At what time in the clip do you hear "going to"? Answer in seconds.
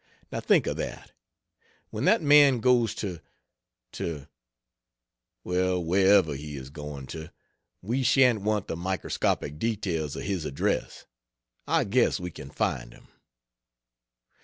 6.71-7.31